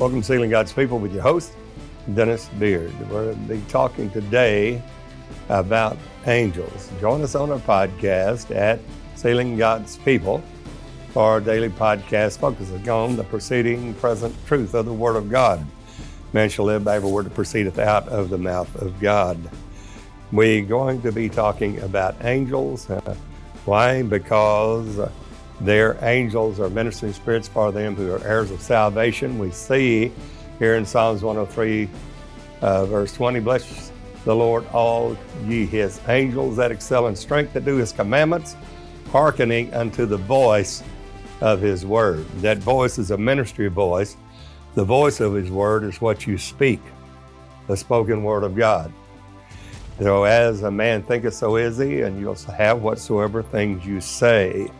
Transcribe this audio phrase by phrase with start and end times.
[0.00, 1.52] Welcome to Sealing God's People with your host,
[2.14, 2.90] Dennis Beard.
[3.10, 4.82] We're going to be talking today
[5.50, 6.90] about angels.
[7.02, 8.80] Join us on our podcast at
[9.14, 10.42] Sealing God's People
[11.10, 15.66] for our daily podcast focusing on the preceding present truth of the Word of God.
[16.32, 19.38] Man shall live by every word that proceedeth out of the mouth of God.
[20.32, 22.86] We're going to be talking about angels.
[23.66, 24.02] Why?
[24.02, 24.98] Because
[25.60, 29.38] their angels are ministering spirits for them who are heirs of salvation.
[29.38, 30.10] We see
[30.58, 31.88] here in Psalms 103,
[32.62, 33.92] uh, verse 20, bless
[34.24, 38.56] the Lord, all ye his angels that excel in strength, that do his commandments,
[39.10, 40.82] hearkening unto the voice
[41.40, 42.26] of his word.
[42.40, 44.16] That voice is a ministry voice.
[44.74, 46.80] The voice of his word is what you speak,
[47.66, 48.92] the spoken word of God.
[49.98, 54.70] So as a man thinketh, so is he, and you'll have whatsoever things you say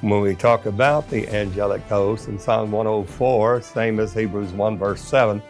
[0.00, 5.02] when we talk about the angelic host in Psalm 104, same as Hebrews 1, verse
[5.02, 5.42] 7,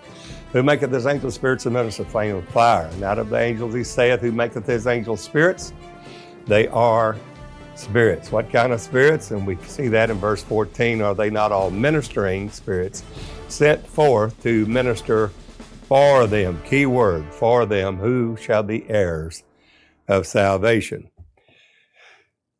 [0.52, 2.86] who maketh his angel spirits a minister flame of fire.
[2.86, 5.72] And out of the angels he saith, who maketh his angel spirits,
[6.46, 7.16] they are
[7.76, 8.32] spirits.
[8.32, 9.30] What kind of spirits?
[9.30, 11.00] And we see that in verse 14.
[11.00, 13.04] Are they not all ministering spirits
[13.48, 15.28] sent forth to minister
[15.82, 16.60] for them?
[16.64, 19.44] Key word, for them, who shall be heirs
[20.08, 21.08] of salvation.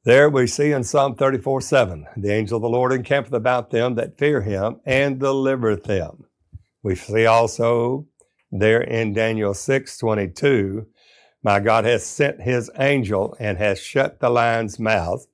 [0.04, 3.96] There we see in Psalm 34 7, the angel of the Lord encampeth about them
[3.96, 6.24] that fear him and delivereth them.
[6.82, 8.06] We see also
[8.50, 10.86] there in Daniel 6 22,
[11.42, 15.26] my God has sent his angel and has shut the lion's mouth,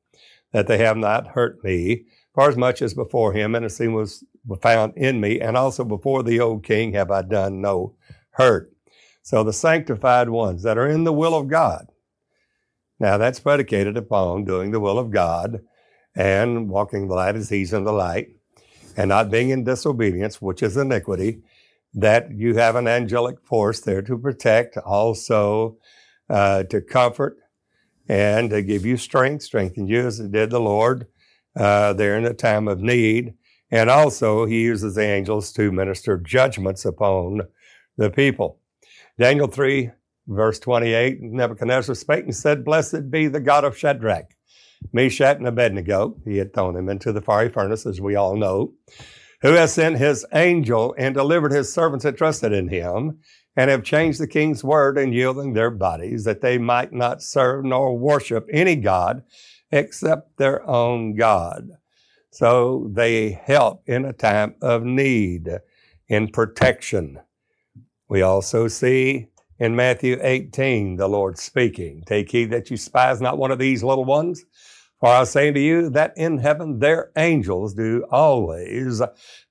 [0.50, 4.24] that they have not hurt me, for as much as before him, sin was
[4.60, 7.94] found in me, and also before the old king have I done no
[8.30, 8.72] hurt.
[9.22, 11.86] So the sanctified ones that are in the will of God,
[12.98, 15.60] now, that's predicated upon doing the will of God
[16.14, 18.28] and walking the light as He's in the light
[18.96, 21.42] and not being in disobedience, which is iniquity,
[21.92, 25.76] that you have an angelic force there to protect, also
[26.30, 27.36] uh, to comfort
[28.08, 31.06] and to give you strength, strengthen you as it did the Lord
[31.54, 33.34] uh, there in a time of need.
[33.70, 37.42] And also, He uses the angels to minister judgments upon
[37.98, 38.60] the people.
[39.18, 39.90] Daniel 3
[40.26, 44.34] Verse 28 Nebuchadnezzar spake and said, Blessed be the God of Shadrach,
[44.92, 46.16] Meshach, and Abednego.
[46.24, 48.72] He had thrown him into the fiery furnace, as we all know,
[49.42, 53.18] who has sent his angel and delivered his servants that trusted in him,
[53.56, 57.64] and have changed the king's word in yielding their bodies, that they might not serve
[57.64, 59.22] nor worship any God
[59.70, 61.70] except their own God.
[62.30, 65.48] So they help in a time of need,
[66.08, 67.20] in protection.
[68.08, 69.28] We also see
[69.58, 73.82] in Matthew 18, the Lord speaking, Take heed that you despise not one of these
[73.82, 74.44] little ones.
[75.00, 79.02] For I say to you that in heaven their angels do always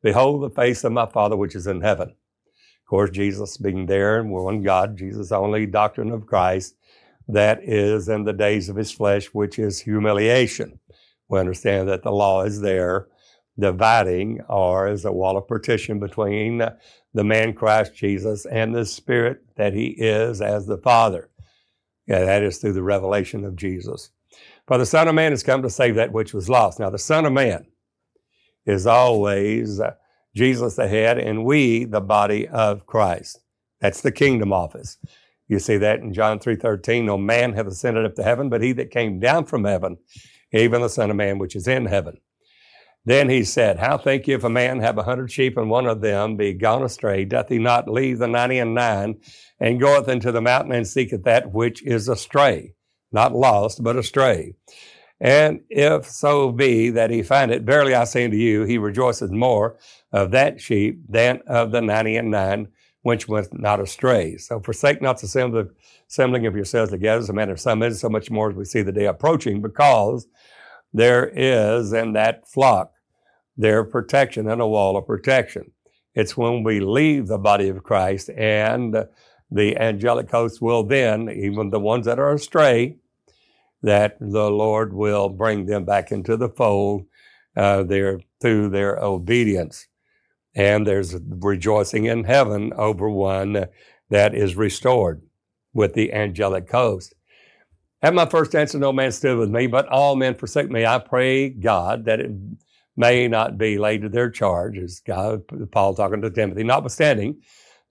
[0.01, 2.09] behold the face of my Father which is in heaven.
[2.09, 6.75] Of course, Jesus being there and one God, Jesus' only doctrine of Christ,
[7.27, 10.79] that is in the days of his flesh, which is humiliation.
[11.27, 13.07] We understand that the law is there
[13.57, 16.61] dividing or is a wall of partition between
[17.15, 21.29] the man Christ Jesus and the Spirit that He is as the Father.
[22.05, 24.11] Yeah, that is through the revelation of Jesus.
[24.67, 26.79] For the Son of Man has come to save that which was lost.
[26.79, 27.65] Now, the Son of Man
[28.65, 29.93] is always uh,
[30.35, 33.39] Jesus the head, and we the body of Christ.
[33.79, 34.97] That's the kingdom office.
[35.47, 38.73] You see that in John 3:13, no man hath ascended up to heaven, but he
[38.73, 39.97] that came down from heaven,
[40.51, 42.17] even the Son of Man which is in heaven.
[43.05, 45.85] Then he said, How think you if a man have a hundred sheep and one
[45.85, 49.19] of them be gone astray, doth he not leave the ninety and nine
[49.59, 52.73] and goeth into the mountain and seeketh that which is astray?
[53.11, 54.55] Not lost, but astray.
[55.21, 59.31] And if so be that he find it, verily I say unto you, he rejoiceth
[59.31, 59.77] more
[60.11, 62.69] of that sheep than of the ninety and nine
[63.03, 64.35] which went not astray.
[64.37, 65.69] So forsake not the
[66.09, 68.65] assembling of yourselves together as a matter of some is, so much more as we
[68.65, 70.25] see the day approaching, because
[70.91, 72.91] there is in that flock
[73.57, 75.71] their protection and a wall of protection.
[76.13, 78.95] It's when we leave the body of Christ and
[79.51, 82.97] the angelic hosts will then, even the ones that are astray,
[83.81, 87.05] that the Lord will bring them back into the fold
[87.55, 87.83] uh,
[88.41, 89.87] through their obedience.
[90.55, 93.67] And there's rejoicing in heaven over one
[94.09, 95.21] that is restored
[95.73, 97.13] with the angelic host.
[98.01, 100.85] At my first answer, no man stood with me, but all men forsake me.
[100.85, 102.31] I pray God that it
[102.95, 106.63] may not be laid to their charge, as God, Paul talking to Timothy.
[106.63, 107.41] Notwithstanding,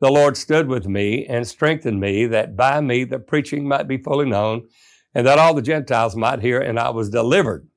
[0.00, 3.98] the Lord stood with me and strengthened me, that by me the preaching might be
[3.98, 4.68] fully known,
[5.14, 7.68] and that all the Gentiles might hear, and I was delivered.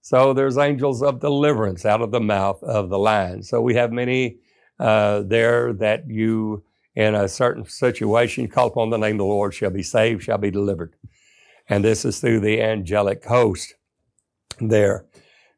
[0.00, 3.42] So there's angels of deliverance out of the mouth of the lion.
[3.42, 4.38] So we have many
[4.78, 6.62] uh, there that you,
[6.94, 10.38] in a certain situation, call upon the name of the Lord, shall be saved, shall
[10.38, 10.94] be delivered.
[11.68, 13.74] And this is through the angelic host
[14.60, 15.06] there,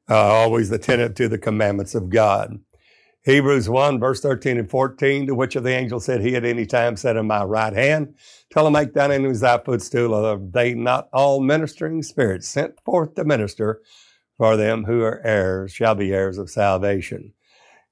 [0.09, 2.59] uh, always attentive to the commandments of God.
[3.25, 6.65] Hebrews 1, verse 13 and 14, to which of the angels said he at any
[6.65, 8.15] time said in my right hand,
[8.53, 13.17] Tell him make thine enemies thy footstool, are they not all ministering spirits sent forth
[13.17, 13.83] to minister
[14.37, 17.33] for them who are heirs, shall be heirs of salvation.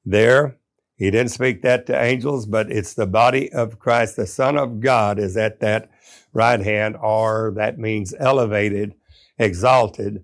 [0.05, 0.57] There,
[0.97, 4.79] he didn't speak that to angels, but it's the body of Christ, the Son of
[4.79, 5.91] God, is at that
[6.33, 8.95] right hand, or that means elevated,
[9.39, 10.23] exalted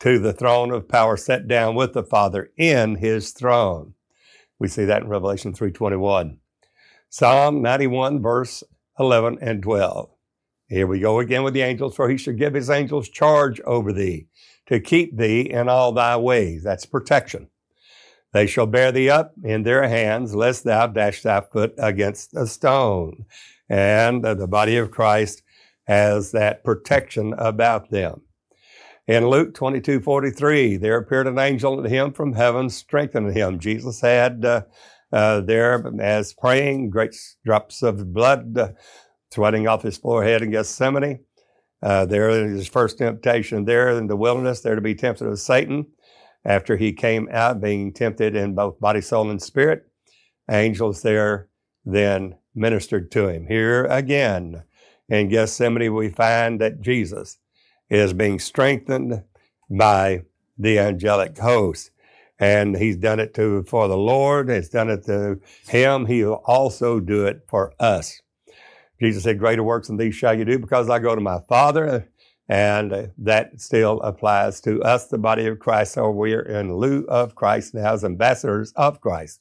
[0.00, 3.94] to the throne of power, set down with the Father in his throne.
[4.58, 6.38] We see that in Revelation 3:21.
[7.10, 8.62] Psalm 91 verse
[8.98, 10.10] 11 and 12.
[10.68, 13.92] Here we go again with the angels, for he shall give his angels charge over
[13.92, 14.26] thee
[14.66, 16.62] to keep thee in all thy ways.
[16.62, 17.48] That's protection.
[18.34, 22.46] They shall bear thee up in their hands, lest thou dash thy foot against a
[22.46, 23.24] stone.
[23.70, 25.42] And the body of Christ
[25.84, 28.22] has that protection about them.
[29.08, 33.58] In Luke 22 43, there appeared an angel to him from heaven, strengthening him.
[33.58, 34.64] Jesus had uh,
[35.10, 38.72] uh, there, as praying, great drops of blood uh,
[39.32, 41.20] sweating off his forehead in Gethsemane.
[41.82, 45.86] Uh, there his first temptation there in the wilderness, there to be tempted of Satan.
[46.44, 49.86] After he came out, being tempted in both body, soul, and spirit,
[50.50, 51.48] angels there
[51.82, 53.46] then ministered to him.
[53.46, 54.64] Here again
[55.08, 57.38] in Gethsemane, we find that Jesus
[57.90, 59.22] is being strengthened
[59.70, 60.22] by
[60.58, 61.90] the angelic host.
[62.40, 66.06] And he's done it to for the Lord, he's done it to him.
[66.06, 68.20] He'll also do it for us.
[69.00, 72.08] Jesus said, Greater works than these shall you do because I go to my Father.
[72.48, 75.92] And that still applies to us, the body of Christ.
[75.94, 79.40] So we're in lieu of Christ now as ambassadors of Christ.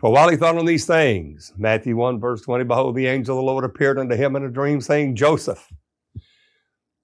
[0.00, 3.42] For while he thought on these things, Matthew 1, verse 20, behold, the angel of
[3.42, 5.72] the Lord appeared unto him in a dream, saying, Joseph,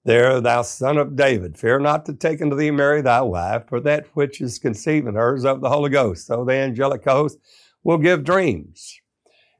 [0.03, 3.79] there, thou son of David, fear not to take unto thee Mary thy wife, for
[3.81, 6.27] that which is conceived in her is of the Holy Ghost.
[6.27, 7.37] So the angelic host
[7.83, 8.99] will give dreams,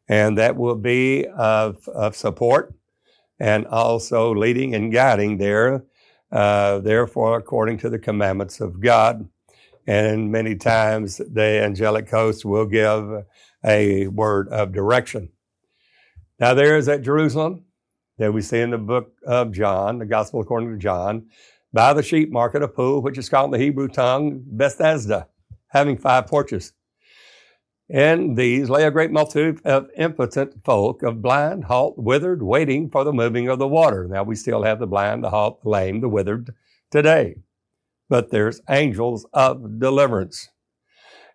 [0.07, 2.73] and that will be of, of support
[3.39, 5.83] and also leading and guiding there,
[6.31, 9.27] uh, therefore, according to the commandments of God.
[9.87, 13.25] And many times the angelic host will give
[13.65, 15.29] a word of direction.
[16.39, 17.65] Now, there is at Jerusalem
[18.21, 21.25] that we see in the book of John, the Gospel according to John,
[21.73, 25.27] by the sheep market, a pool, which is called in the Hebrew tongue Bethesda,
[25.69, 26.73] having five porches.
[27.89, 33.03] In these lay a great multitude of impotent folk, of blind, halt, withered, waiting for
[33.03, 34.07] the moving of the water.
[34.07, 36.53] Now we still have the blind, the halt, the lame, the withered
[36.91, 37.37] today.
[38.07, 40.49] But there's angels of deliverance.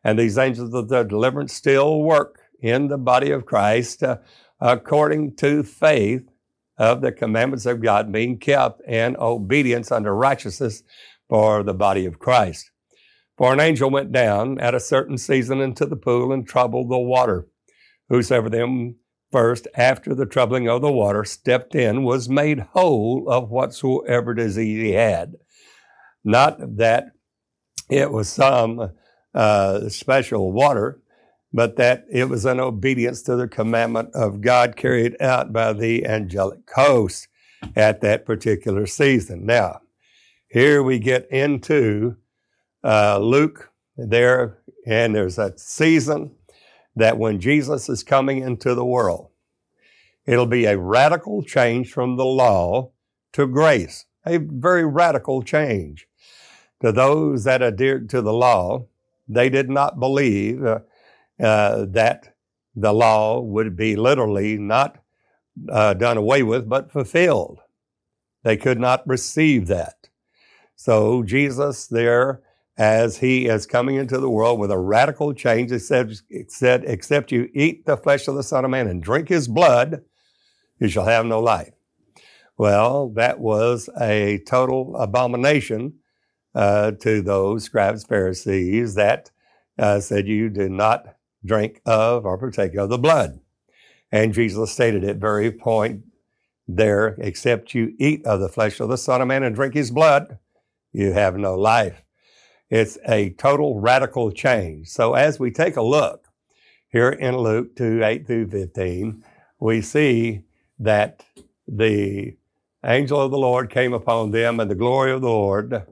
[0.05, 4.19] And these angels of the deliverance still work in the body of Christ uh,
[4.61, 6.31] according to faith
[6.79, 10.83] of the commandments of God being kept and obedience unto righteousness
[11.29, 12.71] for the body of Christ.
[13.37, 16.99] For an angel went down at a certain season into the pool and troubled the
[16.99, 17.47] water.
[18.09, 18.97] Whosoever them
[19.31, 24.83] first, after the troubling of the water, stepped in, was made whole of whatsoever disease
[24.83, 25.35] he had.
[26.25, 27.09] Not that
[27.91, 28.93] it was some
[29.35, 31.01] uh, special water,
[31.53, 36.07] but that it was an obedience to the commandment of God carried out by the
[36.07, 37.29] angelic host
[37.75, 39.47] at that particular season.
[39.47, 39.81] Now,
[40.49, 42.17] here we get into
[42.85, 46.33] uh, Luke there, and there's a season
[46.95, 49.31] that when Jesus is coming into the world,
[50.27, 52.91] it'll be a radical change from the law
[53.33, 56.07] to grace, a very radical change.
[56.81, 58.87] To those that adhered to the law,
[59.29, 60.65] they did not believe.
[60.65, 60.81] Uh,
[61.41, 62.35] uh, that
[62.75, 64.99] the law would be literally not
[65.71, 67.61] uh, done away with, but fulfilled.
[68.43, 70.09] They could not receive that.
[70.77, 72.43] So Jesus there,
[72.77, 76.13] as he is coming into the world with a radical change, it said,
[76.49, 80.03] said, except you eat the flesh of the Son of Man and drink his blood,
[80.79, 81.73] you shall have no life.
[82.59, 85.95] Well, that was a total abomination
[86.55, 89.31] uh, to those scribes, Pharisees that
[89.79, 91.17] uh, said you do not
[91.47, 93.41] drink of or partake of the blood.
[94.13, 96.05] And Jesus stated at very point
[96.69, 99.91] there, except you eat of the flesh of the Son of Man and drink his
[99.91, 100.39] blood,
[100.93, 102.03] you have no life.
[102.71, 104.89] It's a total radical change.
[104.89, 106.27] So as we take a look
[106.89, 109.25] here in Luke 2 8 through 15,
[109.61, 110.43] we see
[110.79, 111.25] that
[111.69, 112.37] the
[112.85, 115.87] angel of the Lord came upon them, and the glory of the Lord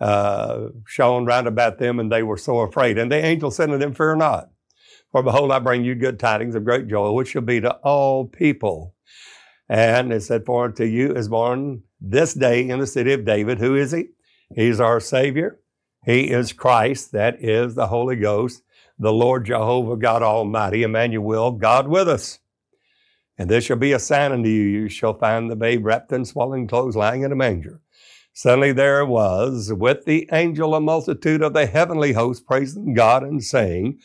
[0.00, 2.98] uh, shone round about them, and they were so afraid.
[2.98, 4.50] And the angel said to them, Fear not.
[5.14, 8.26] For behold, I bring you good tidings of great joy, which shall be to all
[8.26, 8.96] people.
[9.68, 13.60] And it said, For unto you is born this day in the city of David.
[13.60, 14.08] Who is he?
[14.52, 15.60] He's our Savior.
[16.04, 18.64] He is Christ, that is the Holy Ghost,
[18.98, 22.40] the Lord Jehovah God Almighty, Emmanuel, God with us.
[23.38, 24.64] And this shall be a sign unto you.
[24.64, 27.80] You shall find the babe wrapped in swaddling clothes lying in a manger.
[28.32, 33.44] Suddenly there was with the angel a multitude of the heavenly host praising God and
[33.44, 34.00] saying,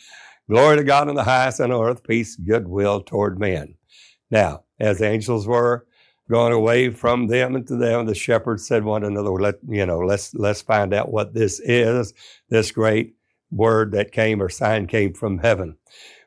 [0.50, 3.76] Glory to God in the highest and on earth, peace, goodwill toward men.
[4.32, 5.86] Now, as angels were
[6.28, 10.00] going away from them and to them, the shepherds said one another, let, you know,
[10.00, 12.16] let's, let's find out what this is,
[12.50, 13.14] this great
[13.52, 15.78] word that came or sign came from heaven.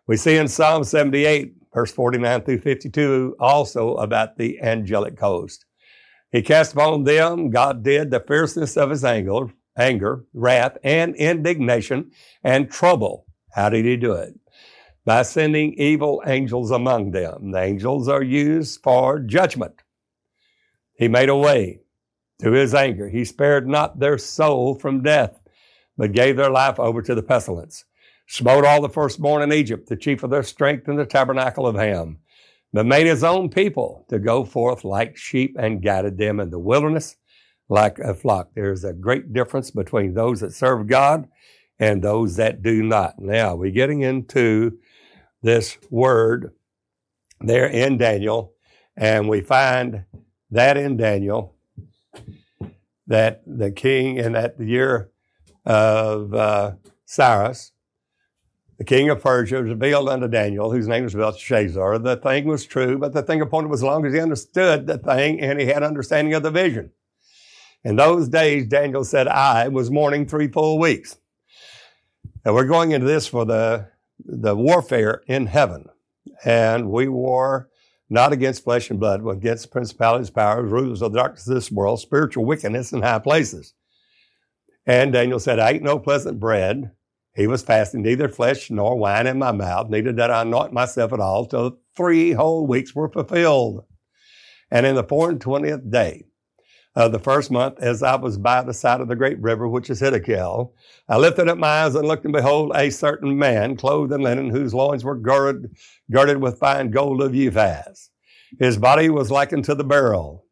[0.06, 5.64] We see in Psalm 78, verse 49 through 52, also about the angelic host.
[6.30, 12.12] He cast upon them, God did, the fierceness of his anger, anger, wrath, and indignation
[12.44, 13.26] and trouble.
[13.52, 14.34] How did he do it?
[15.04, 17.50] By sending evil angels among them.
[17.50, 19.82] The angels are used for judgment.
[20.94, 21.80] He made a way
[22.40, 23.08] to his anger.
[23.08, 25.40] He spared not their soul from death,
[25.96, 27.84] but gave their life over to the pestilence.
[28.28, 31.76] Smote all the firstborn in Egypt, the chief of their strength in the tabernacle of
[31.76, 32.18] Ham
[32.72, 36.58] but made his own people to go forth like sheep and guided them in the
[36.58, 37.16] wilderness
[37.68, 38.50] like a flock.
[38.54, 41.28] There's a great difference between those that serve God
[41.82, 43.18] and those that do not.
[43.18, 44.78] Now, we're getting into
[45.42, 46.52] this word
[47.40, 48.52] there in Daniel,
[48.96, 50.04] and we find
[50.52, 51.56] that in Daniel
[53.08, 55.10] that the king in that year
[55.66, 56.74] of uh,
[57.04, 57.72] Cyrus,
[58.78, 62.96] the king of Persia revealed unto Daniel, whose name was Belteshazzar, the thing was true,
[62.96, 65.82] but the thing upon was as long as he understood the thing and he had
[65.82, 66.92] understanding of the vision.
[67.82, 71.16] In those days, Daniel said, I was mourning three full weeks.
[72.44, 73.88] And we're going into this for the,
[74.24, 75.86] the warfare in heaven.
[76.44, 77.68] And we war
[78.10, 81.70] not against flesh and blood, but against principalities, powers, rulers of the darkness of this
[81.70, 83.74] world, spiritual wickedness in high places.
[84.86, 86.90] And Daniel said, I ate no pleasant bread
[87.34, 91.12] he was fasting neither flesh nor wine in my mouth, neither did I anoint myself
[91.12, 93.84] at all, till three whole weeks were fulfilled.
[94.70, 96.24] And in the four and twentieth day
[96.94, 99.88] of the first month, as I was by the side of the great river, which
[99.88, 100.72] is Hiddekel,
[101.08, 104.50] I lifted up my eyes and looked, and behold, a certain man, clothed in linen,
[104.50, 105.74] whose loins were girded,
[106.10, 108.10] girded with fine gold of Uphaz.
[108.58, 110.44] His body was like unto the beryl,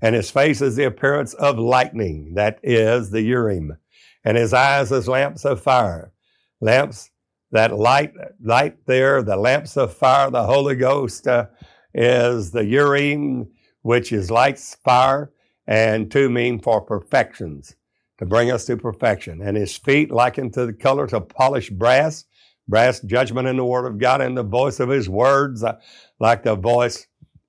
[0.00, 3.76] and his face is the appearance of lightning, that is the Urim,
[4.24, 6.12] and his eyes as lamps of fire
[6.60, 7.10] lamps
[7.52, 11.46] that light light there, the lamps of fire, the Holy Ghost uh,
[11.94, 13.48] is the Urim,
[13.82, 15.32] which is lights, fire,
[15.70, 17.76] and two mean for perfections,
[18.18, 19.40] to bring us to perfection.
[19.40, 22.24] And his feet likened to the colors of polished brass,
[22.66, 25.78] brass judgment in the Word of God, and the voice of his words uh,
[26.18, 27.06] like the voice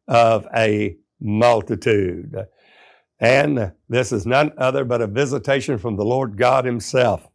[0.07, 2.45] of a multitude.
[3.19, 7.27] And this is none other but a visitation from the Lord God Himself.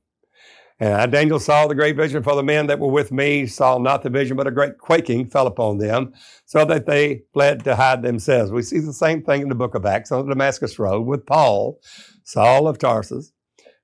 [0.79, 4.03] And Daniel saw the great vision for the men that were with me, saw not
[4.03, 6.13] the vision, but a great quaking fell upon them,
[6.45, 8.53] so that they fled to hide themselves.
[8.53, 11.25] We see the same thing in the book of Acts on the Damascus Road with
[11.25, 11.81] Paul,
[12.25, 13.33] Saul of Tarsus,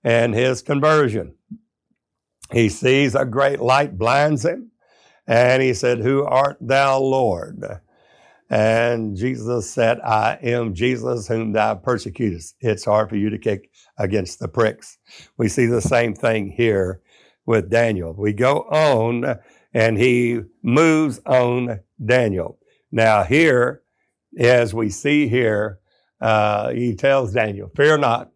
[0.05, 1.35] and his conversion.
[2.53, 4.73] He sees a great light blinds him,
[5.27, 7.65] and he said, Who art thou, Lord?
[8.51, 12.55] And Jesus said, I am Jesus whom thou persecutest.
[12.61, 13.71] It's hard for you to kick
[14.03, 14.99] against the pricks.
[15.39, 17.01] We see the same thing here
[17.47, 18.15] with Daniel.
[18.17, 19.39] We go on
[19.73, 22.59] and he moves on Daniel.
[22.91, 23.83] Now, here,
[24.39, 25.79] as we see here,
[26.21, 28.31] uh, he tells Daniel, Fear not,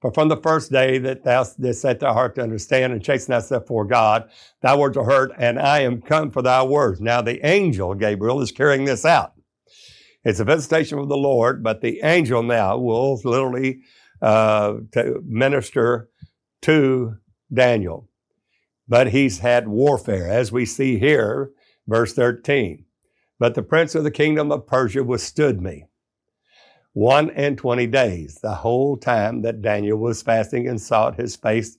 [0.00, 3.34] for from the first day that thou didst set thy heart to understand and chasten
[3.34, 4.30] thyself for God,
[4.62, 7.00] thy words are heard, and I am come for thy words.
[7.00, 9.32] Now, the angel, Gabriel, is carrying this out.
[10.24, 13.80] It's a visitation of the Lord, but the angel now will literally
[14.22, 16.08] uh, to minister
[16.62, 17.16] to
[17.52, 18.08] Daniel.
[18.88, 21.50] But he's had warfare, as we see here,
[21.86, 22.84] verse 13.
[23.38, 25.84] But the prince of the kingdom of Persia withstood me
[26.92, 31.78] one and twenty days, the whole time that Daniel was fasting and sought his face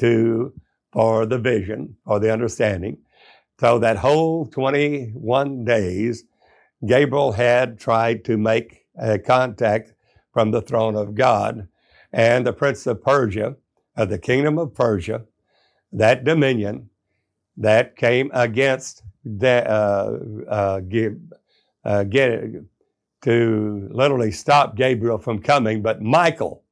[0.00, 0.52] to
[0.92, 2.98] for the vision or the understanding.
[3.60, 6.24] So that whole 21 days,
[6.86, 9.92] Gabriel had tried to make a contact
[10.32, 11.68] from the throne of God,
[12.14, 13.56] and the prince of Persia,
[13.96, 15.24] of the kingdom of Persia,
[15.92, 16.88] that dominion
[17.56, 20.18] that came against the, uh,
[20.48, 20.80] uh,
[21.84, 22.48] uh, get,
[23.22, 26.62] to literally stop Gabriel from coming, but Michael,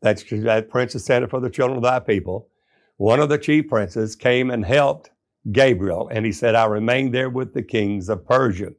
[0.00, 2.48] that's that prince is standing for the children of thy people,
[2.96, 5.10] one of the chief princes came and helped
[5.52, 8.70] Gabriel, and he said, I remain there with the kings of Persia.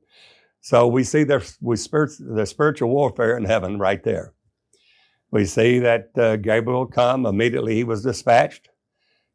[0.62, 4.34] So we see the, we spiritual warfare in heaven right there.
[5.34, 8.70] We see that uh, Gabriel come, immediately he was dispatched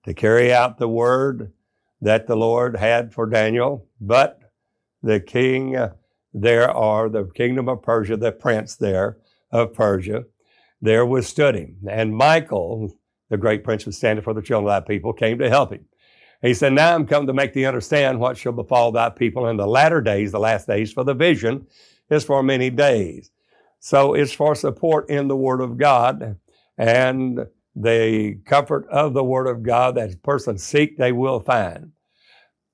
[0.05, 1.53] to carry out the word
[2.01, 3.85] that the Lord had for Daniel.
[4.01, 4.39] But
[5.03, 5.95] the king uh,
[6.33, 9.19] there, or the kingdom of Persia, the prince there
[9.51, 10.23] of Persia,
[10.81, 11.79] there withstood him.
[11.91, 12.97] And Michael,
[13.29, 15.85] the great prince was standing for the children of thy people, came to help him.
[16.43, 19.57] He said, Now I'm come to make thee understand what shall befall thy people in
[19.57, 21.67] the latter days, the last days, for the vision
[22.09, 23.33] is for many days.
[23.81, 26.37] So it's for support in the Word of God
[26.77, 31.93] and the comfort of the Word of God that person seek, they will find.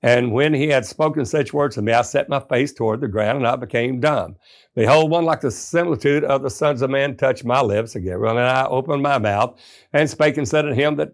[0.03, 3.09] And when he had spoken such words to me, I set my face toward the
[3.09, 4.37] ground and I became dumb.
[4.75, 8.23] Behold, one like the similitude of the sons of man touched my lips again.
[8.23, 9.59] And I opened my mouth
[9.95, 11.13] and spake and said to him that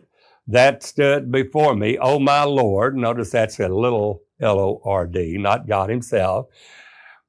[0.49, 2.97] that stood before me, O my Lord.
[2.97, 6.47] Notice that's a little L O R D, not God Himself.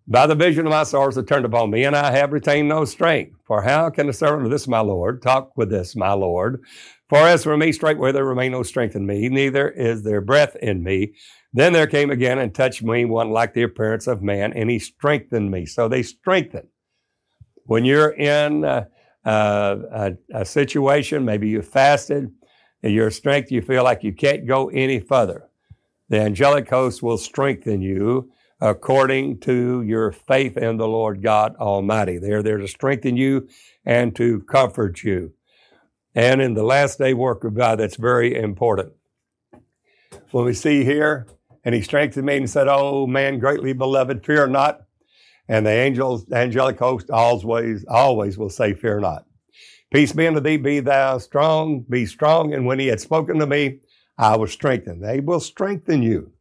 [0.07, 2.85] By the vision of my sorrows that turned upon me, and I have retained no
[2.85, 3.39] strength.
[3.45, 6.61] For how can the servant of this my Lord talk with this my Lord?
[7.07, 10.55] For as for me, straightway there remain no strength in me, neither is there breath
[10.55, 11.13] in me.
[11.53, 14.79] Then there came again and touched me one like the appearance of man, and he
[14.79, 15.65] strengthened me.
[15.65, 16.67] So they strengthen.
[17.65, 18.87] When you're in a,
[19.23, 22.31] a, a situation, maybe you fasted,
[22.81, 25.49] your strength, you feel like you can't go any further.
[26.09, 28.31] The angelic host will strengthen you
[28.61, 32.19] according to your faith in the Lord God Almighty.
[32.19, 33.49] They're there to strengthen you
[33.83, 35.33] and to comfort you.
[36.13, 38.93] And in the last day work of God, that's very important.
[40.29, 41.27] When we see here,
[41.63, 44.81] and he strengthened me and said, Oh man, greatly beloved, fear not.
[45.47, 49.25] And the angels, angelic host always, always will say, Fear not.
[49.91, 52.53] Peace be unto thee, be thou strong, be strong.
[52.53, 53.79] And when he had spoken to me,
[54.17, 55.03] I was strengthened.
[55.03, 56.31] They will strengthen you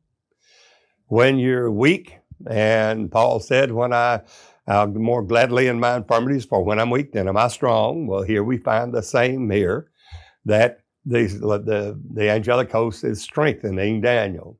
[1.07, 2.20] when you're weak.
[2.49, 4.23] And Paul said, When I
[4.67, 8.07] uh, more gladly in my infirmities, for when I'm weak, then am I strong.
[8.07, 9.91] Well, here we find the same here
[10.45, 14.59] that the, the, the angelic host is strengthening Daniel.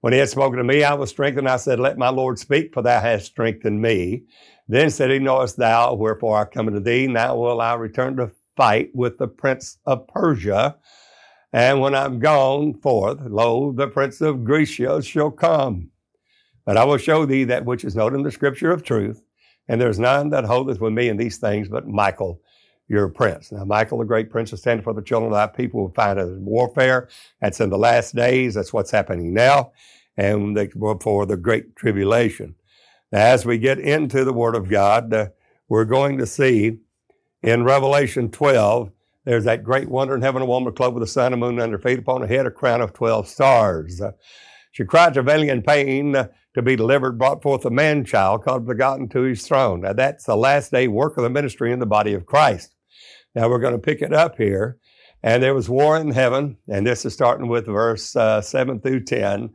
[0.00, 1.48] When he had spoken to me, I was strengthened.
[1.48, 4.24] I said, Let my Lord speak, for thou hast strengthened me.
[4.68, 7.06] Then said he, Knowest thou wherefore I come unto thee?
[7.06, 10.76] Now will I return to fight with the prince of Persia.
[11.52, 15.90] And when I'm gone forth, lo, the prince of Grecia shall come.
[16.64, 19.22] But I will show thee that which is known in the scripture of truth.
[19.68, 22.40] And there's none that holdeth with me in these things but Michael,
[22.88, 23.50] your prince.
[23.50, 26.18] Now, Michael, the great prince, is standing for the children of thy people will find
[26.18, 27.08] it warfare.
[27.40, 28.54] That's in the last days.
[28.54, 29.72] That's what's happening now.
[30.16, 30.56] And
[31.00, 32.54] for the great tribulation.
[33.10, 35.28] Now, as we get into the Word of God, uh,
[35.68, 36.78] we're going to see
[37.42, 38.90] in Revelation 12,
[39.24, 41.78] there's that great wonder in heaven, a woman clothed with the sun and moon under
[41.78, 44.00] her feet, upon her head a crown of 12 stars.
[44.00, 44.12] Uh,
[44.72, 48.66] she cried, travailing in pain uh, to be delivered, brought forth a man child called
[48.66, 49.80] begotten to his throne.
[49.80, 52.74] Now, that's the last day work of the ministry in the body of Christ.
[53.34, 54.78] Now we're going to pick it up here.
[55.22, 59.04] And there was war in heaven, and this is starting with verse uh, 7 through
[59.04, 59.50] 10,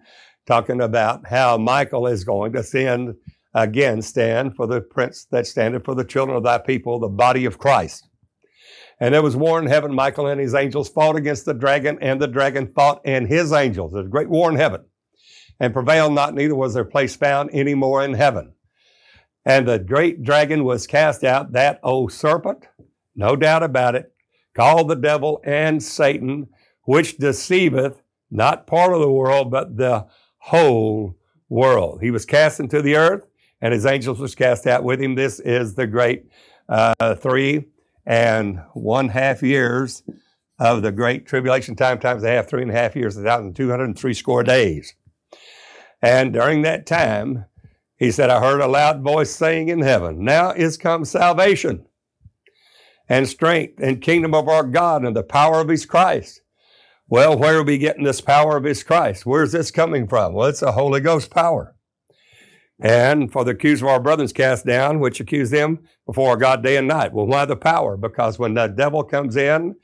[0.48, 3.14] talking about how Michael is going to send
[3.54, 7.46] again stand for the prince that standeth for the children of thy people, the body
[7.46, 8.08] of Christ.
[9.00, 9.94] And there was war in heaven.
[9.94, 13.94] Michael and his angels fought against the dragon, and the dragon fought and his angels.
[13.94, 14.82] There's a great war in heaven.
[15.60, 18.54] And prevailed not, neither was their place found any more in heaven.
[19.46, 22.68] And the great dragon was cast out, that old serpent,
[23.16, 24.14] no doubt about it,
[24.54, 26.48] called the devil and Satan,
[26.84, 31.18] which deceiveth not part of the world, but the whole
[31.50, 32.02] world.
[32.02, 33.26] He was cast into the earth,
[33.62, 35.16] and his angels was cast out with him.
[35.16, 36.26] This is the great
[36.70, 37.66] uh, three
[38.06, 40.04] and one half years
[40.60, 43.56] of the great tribulation time times a half, three and a half years, a thousand
[43.56, 44.94] two hundred and three score days.
[46.02, 47.46] And during that time,
[47.98, 51.86] he said, I heard a loud voice saying in heaven, Now is come salvation
[53.10, 56.42] and strength and kingdom of our God and the power of his Christ.
[57.08, 59.26] Well, where are we getting this power of his Christ?
[59.26, 60.34] Where's this coming from?
[60.34, 61.76] Well, it's a Holy Ghost power.
[62.80, 66.78] And for the accused of our brothers cast down, which accuse them before God day
[66.78, 67.12] and night.
[67.12, 67.98] Well, why the power?
[67.98, 69.76] Because when the devil comes in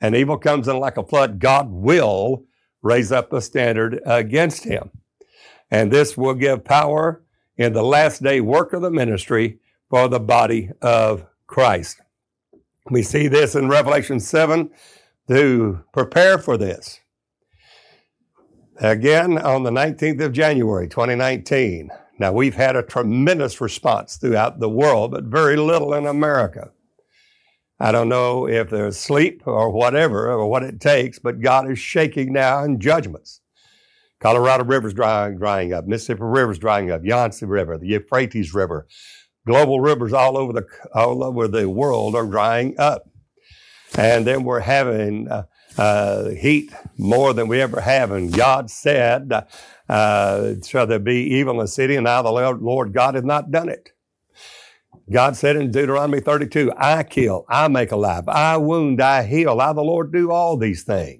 [0.00, 2.44] and evil comes in like a flood, God will
[2.82, 4.90] raise up a standard against him.
[5.70, 7.22] And this will give power
[7.56, 12.00] in the last day work of the ministry for the body of Christ.
[12.90, 14.70] We see this in Revelation 7
[15.28, 17.00] to prepare for this.
[18.78, 21.90] Again, on the 19th of January, 2019.
[22.18, 26.70] Now, we've had a tremendous response throughout the world, but very little in America.
[27.78, 31.78] I don't know if there's sleep or whatever or what it takes, but God is
[31.78, 33.40] shaking now in judgments.
[34.20, 35.86] Colorado River's drying, drying up.
[35.86, 37.02] Mississippi River's drying up.
[37.04, 38.86] Yangtze River, the Euphrates River.
[39.46, 43.08] Global rivers all over the, all over the world are drying up.
[43.96, 45.44] And then we're having uh,
[45.78, 48.12] uh, heat more than we ever have.
[48.12, 49.32] And God said,
[49.88, 51.96] uh, Shall there be evil in the city?
[51.96, 53.90] And now the Lord God has not done it.
[55.10, 59.72] God said in Deuteronomy 32, I kill, I make alive, I wound, I heal, I
[59.72, 61.19] the Lord do all these things.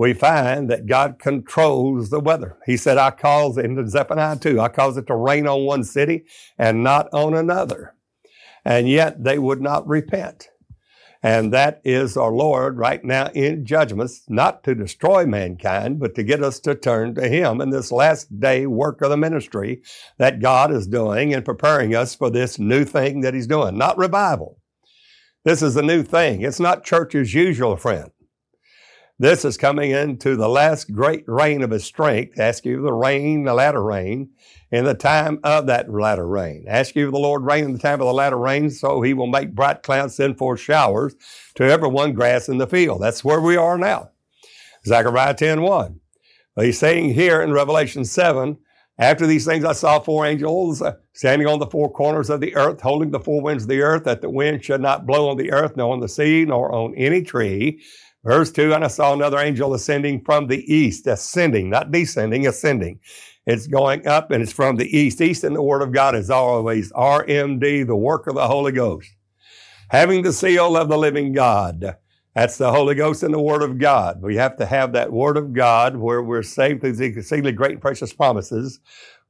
[0.00, 2.56] We find that God controls the weather.
[2.64, 6.24] He said, I cause, in Zephaniah 2, I cause it to rain on one city
[6.56, 7.94] and not on another.
[8.64, 10.48] And yet they would not repent.
[11.22, 16.22] And that is our Lord right now in judgments, not to destroy mankind, but to
[16.22, 19.82] get us to turn to Him in this last day work of the ministry
[20.16, 23.76] that God is doing and preparing us for this new thing that He's doing.
[23.76, 24.62] Not revival.
[25.44, 26.40] This is a new thing.
[26.40, 28.10] It's not church as usual, friend.
[29.20, 32.40] This is coming into the last great rain of his strength.
[32.40, 34.30] Ask you the rain, the latter rain,
[34.70, 36.64] in the time of that latter rain.
[36.66, 39.26] Ask you the Lord rain in the time of the latter rain, so he will
[39.26, 41.16] make bright clouds send forth showers
[41.56, 43.02] to everyone grass in the field.
[43.02, 44.08] That's where we are now.
[44.86, 46.00] Zechariah 10 1.
[46.56, 48.56] He's saying here in Revelation 7,
[48.98, 52.80] after these things, I saw four angels standing on the four corners of the earth,
[52.80, 55.52] holding the four winds of the earth, that the wind should not blow on the
[55.52, 57.82] earth, nor on the sea, nor on any tree.
[58.24, 63.00] Verse 2 And I saw another angel ascending from the east, ascending, not descending, ascending.
[63.46, 65.20] It's going up and it's from the east.
[65.20, 69.08] East in the Word of God is always RMD, the work of the Holy Ghost.
[69.88, 71.96] Having the seal of the living God.
[72.34, 74.22] That's the Holy Ghost and the Word of God.
[74.22, 77.72] We have to have that Word of God where we're saved through the exceedingly great
[77.72, 78.78] and precious promises,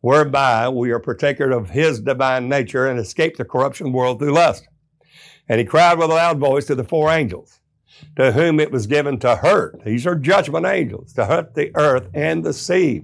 [0.01, 4.69] whereby we are protected of His divine nature and escape the corruption world through lust.
[5.49, 7.60] And he cried with a loud voice to the four angels
[8.17, 9.85] to whom it was given to hurt.
[9.85, 13.03] These are judgment angels to hurt the earth and the sea.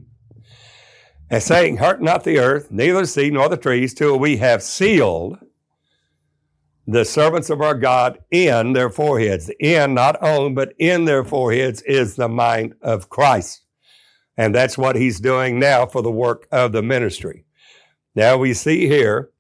[1.29, 4.63] And saying, Hurt not the earth, neither the sea nor the trees, till we have
[4.63, 5.39] sealed
[6.87, 9.51] the servants of our God in their foreheads.
[9.59, 13.63] In, not on, but in their foreheads is the mind of Christ.
[14.37, 17.45] And that's what he's doing now for the work of the ministry.
[18.15, 19.31] Now we see here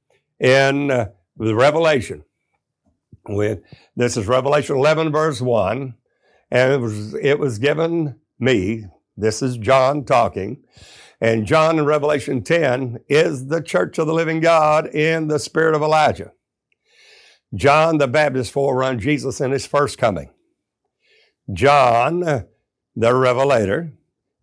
[0.41, 2.25] in uh, the Revelation
[3.29, 3.61] with
[3.95, 5.95] this is Revelation 11, verse 1,
[6.51, 8.87] and it was, it was given me.
[9.17, 10.63] This is John talking.
[11.21, 15.75] And John in Revelation 10 is the church of the living God in the spirit
[15.75, 16.33] of Elijah.
[17.55, 20.31] John the Baptist forerun Jesus in his first coming.
[21.53, 22.21] John,
[22.95, 23.93] the revelator,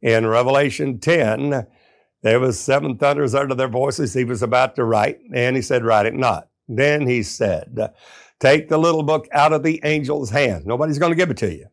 [0.03, 1.65] in Revelation 10,
[2.23, 4.13] there was seven thunders under their voices.
[4.13, 6.49] He was about to write, and he said, Write it not.
[6.67, 7.77] Then he said,
[8.39, 10.65] Take the little book out of the angel's hand.
[10.65, 11.67] Nobody's going to give it to you.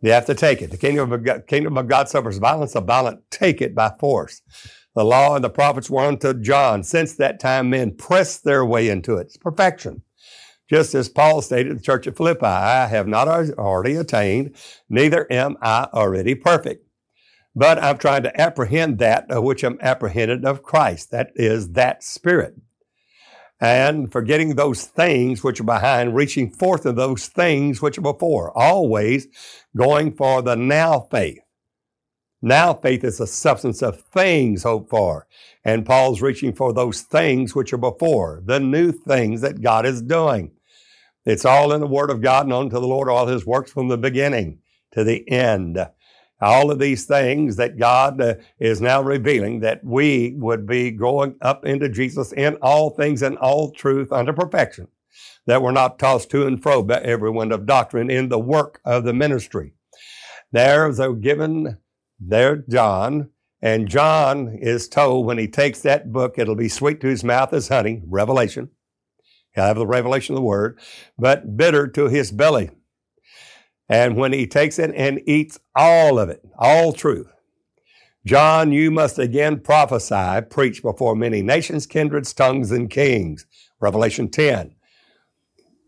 [0.00, 0.70] You have to take it.
[0.70, 4.42] The kingdom of God, kingdom of God suffers violence, the violent take it by force.
[4.94, 6.82] The law and the prophets were unto John.
[6.84, 9.28] Since that time, men pressed their way into it.
[9.28, 10.02] It's perfection.
[10.68, 14.56] Just as Paul stated to the church of Philippi, I have not already attained,
[14.88, 16.86] neither am I already perfect.
[17.54, 21.10] But I'm trying to apprehend that of which I'm apprehended of Christ.
[21.10, 22.56] That is that spirit
[23.60, 28.56] and forgetting those things which are behind, reaching forth of those things which are before,
[28.56, 29.28] always
[29.76, 31.38] going for the now faith.
[32.42, 35.26] Now faith is the substance of things hoped for.
[35.64, 40.02] And Paul's reaching for those things which are before, the new things that God is
[40.02, 40.52] doing.
[41.24, 43.88] It's all in the Word of God, known to the Lord all His works from
[43.88, 44.58] the beginning
[44.92, 45.78] to the end
[46.44, 51.36] all of these things that God uh, is now revealing that we would be growing
[51.40, 54.88] up into Jesus in all things and all truth unto perfection,
[55.46, 58.80] that we're not tossed to and fro by every wind of doctrine in the work
[58.84, 59.72] of the ministry.
[60.52, 61.78] There's a given
[62.20, 63.30] there, John,
[63.62, 67.52] and John is told when he takes that book, it'll be sweet to his mouth
[67.54, 68.68] as honey, Revelation.
[69.54, 70.78] He'll have the revelation of the word,
[71.18, 72.70] but bitter to his belly.
[73.88, 77.30] And when he takes it and eats all of it, all truth,
[78.26, 83.44] John, you must again prophesy, preach before many nations, kindreds, tongues, and kings.
[83.80, 84.74] Revelation 10.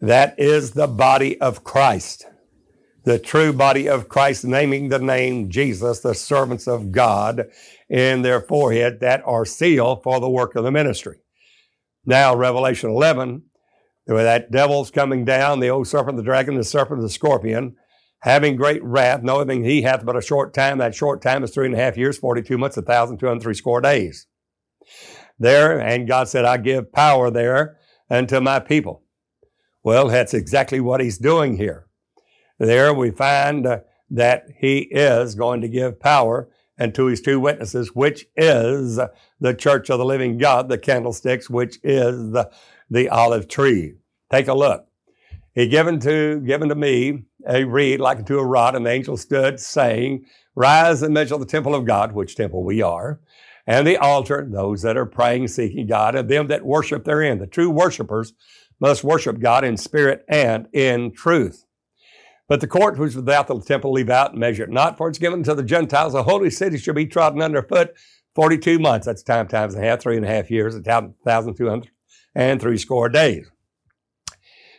[0.02, 2.26] That is the body of Christ,
[3.04, 7.46] the true body of Christ, naming the name Jesus, the servants of God,
[7.88, 11.20] in their forehead that are sealed for the work of the ministry.
[12.04, 13.44] Now, Revelation 11,
[14.04, 17.76] where that devil's coming down, the old serpent, the dragon, the serpent, the scorpion,
[18.26, 20.78] having great wrath, knowing he hath but a short time.
[20.78, 24.26] That short time is three and a half years, 42 months, a 1,203 score days.
[25.38, 27.78] There, and God said, I give power there
[28.10, 29.04] unto my people.
[29.84, 31.86] Well, that's exactly what he's doing here.
[32.58, 36.48] There we find uh, that he is going to give power
[36.80, 38.98] unto his two witnesses, which is
[39.38, 42.50] the church of the living God, the candlesticks, which is the,
[42.90, 43.94] the olive tree.
[44.32, 44.86] Take a look.
[45.56, 49.16] He given to given to me a reed like to a rod, and the angel
[49.16, 53.20] stood, saying, Rise and measure the temple of God, which temple we are,
[53.66, 57.38] and the altar, those that are praying, seeking God, and them that worship therein.
[57.38, 58.32] The true worshipers
[58.80, 61.64] must worship God in spirit and in truth.
[62.48, 65.18] But the court which without the temple leave out and measure it not, for it's
[65.18, 66.12] given to the Gentiles.
[66.12, 67.94] The holy city shall be trodden underfoot
[68.34, 69.06] 42 months.
[69.06, 71.90] That's time times a half, three and a half years, a thousand two hundred
[72.34, 73.50] and three score days.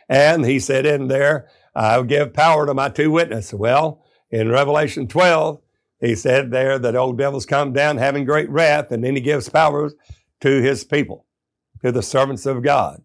[0.08, 3.54] And he said in there, I'll give power to my two witnesses.
[3.54, 5.60] Well, in Revelation 12,
[6.00, 9.48] he said there that old devils come down having great wrath, and then he gives
[9.48, 9.92] power
[10.40, 11.24] to his people,
[11.84, 13.02] to the servants of God.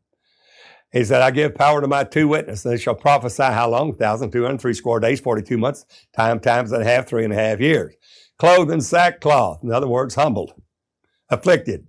[0.91, 2.63] He said, I give power to my two witnesses.
[2.63, 3.89] They shall prophesy how long?
[3.89, 7.93] 1,203 score days, 42 months, time times and a half, three and a half years.
[8.39, 9.63] Clothed in sackcloth.
[9.63, 10.53] In other words, humbled,
[11.29, 11.85] afflicted.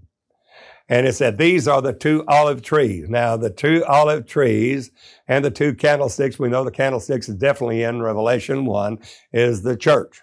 [0.88, 3.08] And it said, These are the two olive trees.
[3.08, 4.90] Now, the two olive trees
[5.26, 8.98] and the two candlesticks, we know the candlesticks is definitely in Revelation 1,
[9.32, 10.20] is the church.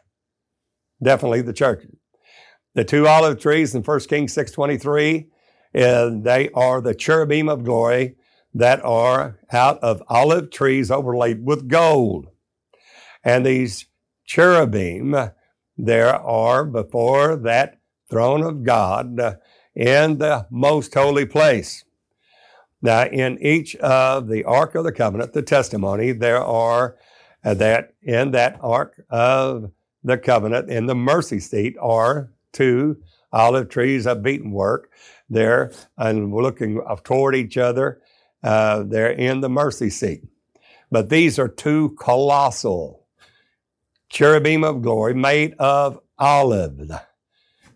[1.02, 1.86] Definitely the church.
[2.76, 5.28] The two olive trees in 1 Kings 6.23,
[5.74, 8.16] uh, they are the cherubim of glory
[8.54, 12.28] that are out of olive trees overlaid with gold.
[13.24, 13.88] And these
[14.26, 15.16] cherubim,
[15.78, 19.20] there are before that throne of God
[19.76, 21.84] in the most holy place.
[22.82, 26.98] Now, in each of the Ark of the Covenant, the testimony, there are
[27.44, 29.72] uh, that in that Ark of
[30.04, 32.98] the Covenant, in the mercy seat, are two
[33.32, 34.92] olive trees of beaten work
[35.30, 38.02] there and looking toward each other
[38.44, 40.24] uh, they're in the mercy seat.
[40.90, 43.06] But these are two colossal
[44.10, 46.92] cherubim of glory made of olive.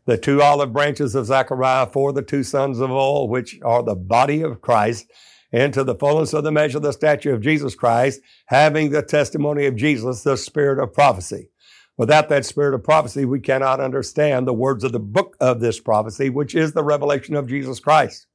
[0.05, 3.95] The two olive branches of Zechariah for the two sons of oil, which are the
[3.95, 5.07] body of Christ,
[5.51, 9.65] into the fullness of the measure of the stature of Jesus Christ, having the testimony
[9.65, 11.49] of Jesus, the spirit of prophecy.
[11.97, 15.79] Without that spirit of prophecy, we cannot understand the words of the book of this
[15.79, 18.27] prophecy, which is the revelation of Jesus Christ.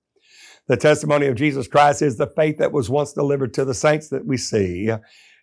[0.66, 4.08] The testimony of Jesus Christ is the faith that was once delivered to the saints
[4.08, 4.90] that we see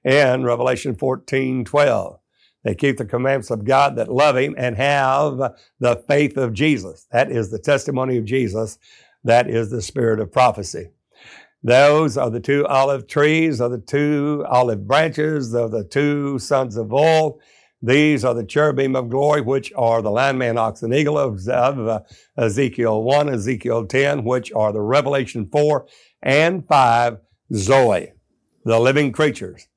[0.03, 2.19] in Revelation 14 12.
[2.67, 5.38] They keep the commandments of God that love Him and have
[5.80, 7.08] the faith of Jesus.
[7.13, 8.77] That is the testimony of Jesus.
[9.23, 10.89] That is the spirit of prophecy.
[11.63, 16.75] Those are the two olive trees, are the two olive branches, of the two sons
[16.75, 17.39] of oil.
[17.82, 21.47] These are the cherubim of glory, which are the lion, man, ox, and eagle of,
[21.47, 22.01] of uh,
[22.38, 25.88] Ezekiel 1, Ezekiel 10, which are the Revelation 4
[26.21, 27.17] and 5
[27.53, 28.12] Zoe,
[28.65, 29.69] the living creatures.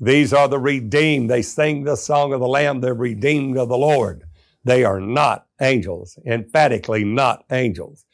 [0.00, 1.30] These are the redeemed.
[1.30, 4.24] They sing the song of the Lamb, the redeemed of the Lord.
[4.64, 8.04] They are not angels, emphatically not angels.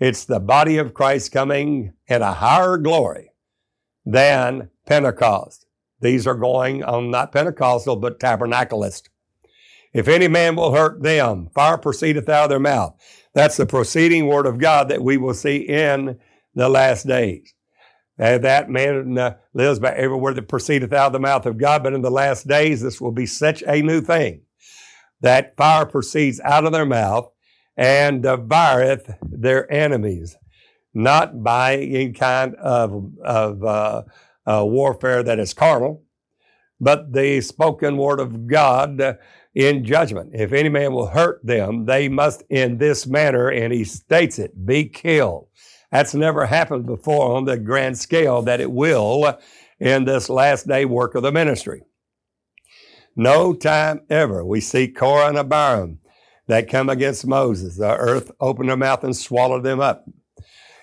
[0.00, 3.30] It's the body of Christ coming in a higher glory
[4.04, 5.66] than Pentecost.
[6.00, 9.08] These are going on not Pentecostal, but tabernacleist.
[9.92, 13.00] If any man will hurt them, fire proceedeth out of their mouth.
[13.32, 16.18] That's the proceeding word of God that we will see in
[16.54, 17.54] the last days.
[18.16, 21.82] That man uh, lives by every word that proceedeth out of the mouth of God.
[21.82, 24.42] But in the last days, this will be such a new thing
[25.20, 27.30] that fire proceeds out of their mouth
[27.76, 30.36] and devoureth their enemies,
[30.92, 34.02] not by any kind of, of uh,
[34.46, 36.02] uh, warfare that is carnal,
[36.80, 39.18] but the spoken word of God
[39.54, 40.30] in judgment.
[40.34, 44.66] If any man will hurt them, they must in this manner, and he states it,
[44.66, 45.48] be killed.
[45.94, 49.38] That's never happened before on the grand scale that it will
[49.78, 51.82] in this last day work of the ministry.
[53.14, 54.44] No time ever.
[54.44, 56.00] We see Korah and Abiram
[56.48, 57.76] that come against Moses.
[57.76, 60.04] The earth opened their mouth and swallowed them up.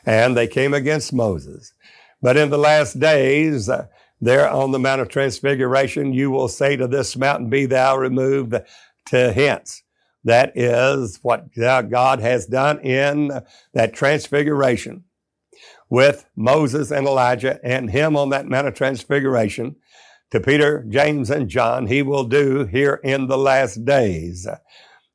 [0.06, 1.74] And they came against Moses.
[2.22, 3.88] But in the last days, uh,
[4.22, 8.56] there on the Mount of Transfiguration, you will say to this mountain, Be thou removed
[9.08, 9.84] to hence.
[10.24, 13.42] That is what God has done in
[13.74, 15.06] that transfiguration
[15.90, 19.76] with Moses and Elijah and him on that Mount of Transfiguration
[20.32, 21.88] to Peter, James, and John.
[21.88, 24.48] He will do here in the last days.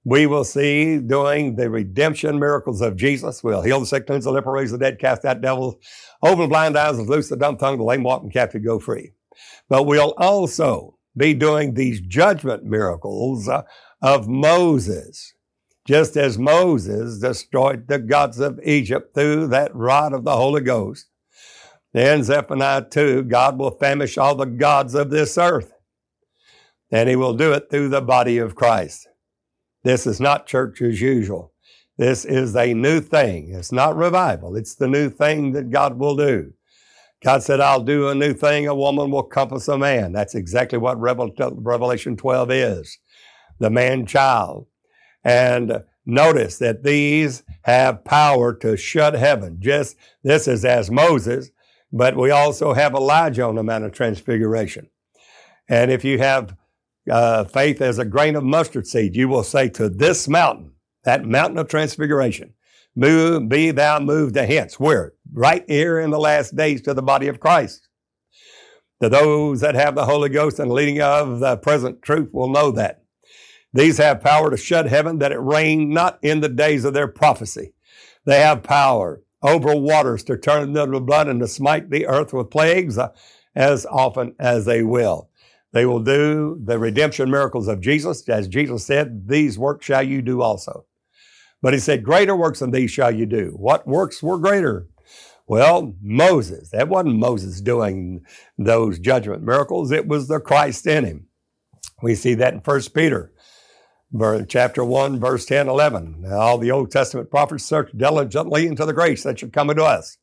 [0.05, 3.43] We will see doing the redemption miracles of Jesus.
[3.43, 5.77] We'll heal the sick, cleanse the leper, raise the dead, cast out devils,
[6.23, 9.13] Open blind eyes, loose the dumb tongue, the lame walk, and captive go free.
[9.69, 13.63] But we'll also be doing these judgment miracles uh,
[14.03, 15.35] of Moses,
[15.87, 21.07] just as Moses destroyed the gods of Egypt through that rod of the Holy Ghost.
[21.95, 25.73] In Zephaniah 2, God will famish all the gods of this earth,
[26.91, 29.09] and he will do it through the body of Christ.
[29.83, 31.55] This is not church as usual.
[31.97, 33.55] This is a new thing.
[33.55, 34.57] It's not revival.
[34.57, 36.53] It's the new thing that God will do.
[37.25, 38.67] God said, I'll do a new thing.
[38.67, 40.13] A woman will compass a man.
[40.13, 42.99] That's exactly what Revelation 12 is
[43.59, 44.67] the man child.
[45.25, 49.59] And notice that these have power to shut heaven.
[49.61, 51.51] Just this is as Moses,
[51.93, 54.89] but we also have Elijah on the Mount of Transfiguration.
[55.69, 56.57] And if you have
[57.11, 60.73] uh, faith as a grain of mustard seed, you will say to this mountain,
[61.05, 62.55] that mountain of transfiguration,
[62.95, 64.79] move, be thou moved to hence.
[64.79, 65.13] Where?
[65.33, 67.89] Right here in the last days to the body of Christ.
[69.03, 72.71] To those that have the Holy Ghost and leading of the present truth will know
[72.73, 73.03] that.
[73.73, 77.09] These have power to shut heaven that it rain not in the days of their
[77.09, 77.75] prophecy.
[78.25, 82.33] They have power over waters to turn them to blood and to smite the earth
[82.33, 83.13] with plagues uh,
[83.55, 85.31] as often as they will.
[85.73, 88.27] They will do the redemption miracles of Jesus.
[88.29, 90.87] As Jesus said, these works shall you do also.
[91.63, 93.53] But he said, greater works than these shall you do.
[93.57, 94.89] What works were greater?
[95.47, 96.71] Well, Moses.
[96.71, 98.25] That wasn't Moses doing
[98.59, 99.93] those judgment miracles.
[99.93, 101.27] It was the Christ in him.
[102.03, 103.33] We see that in 1 Peter
[104.49, 106.27] chapter 1, verse 10, 11.
[106.33, 110.19] All the Old Testament prophets searched diligently into the grace that should come unto us.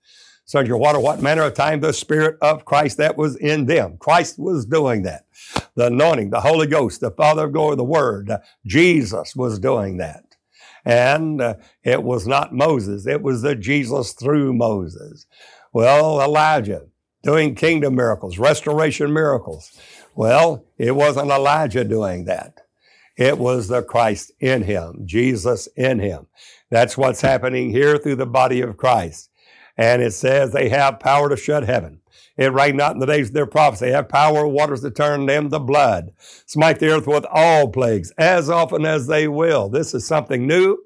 [0.46, 3.98] So you wonder what manner of time the Spirit of Christ that was in them.
[3.98, 5.26] Christ was doing that.
[5.76, 8.32] The anointing, the Holy Ghost, the Father of glory, the Word,
[8.66, 10.26] Jesus was doing that.
[10.86, 15.26] And uh, it was not Moses, it was the Jesus through Moses.
[15.72, 16.88] Well, Elijah
[17.24, 19.72] doing kingdom miracles, restoration miracles.
[20.14, 22.53] Well, it wasn't Elijah doing that.
[23.16, 26.28] It was the Christ in him, Jesus in him.
[26.70, 29.30] That's what's happening here through the body of Christ.
[29.78, 32.02] And it says they have power to shut heaven.
[32.36, 33.86] It rained not in the days of their prophecy.
[33.86, 36.14] They have power of waters to turn them to blood.
[36.48, 39.70] Smite the earth with all plagues as often as they will.
[39.70, 40.80] This is something new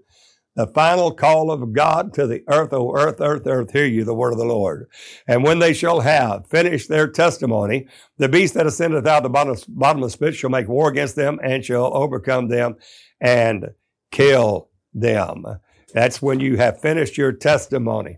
[0.58, 4.16] the final call of God to the earth, O earth, earth, earth, hear you the
[4.16, 4.90] word of the Lord.
[5.28, 9.66] And when they shall have finished their testimony, the beast that ascendeth out of the
[9.70, 12.76] bottomless pit shall make war against them and shall overcome them
[13.22, 13.70] and
[14.12, 15.46] kill them.
[15.94, 18.18] That's when you have finished your testimony.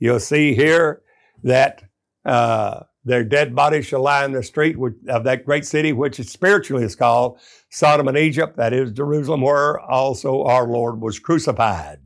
[0.00, 1.02] You'll see here
[1.44, 1.84] that
[2.24, 4.76] uh, their dead bodies shall lie in the street
[5.08, 7.38] of that great city, which spiritually is called
[7.76, 11.98] Sodom and Egypt, that is Jerusalem, where also our Lord was crucified.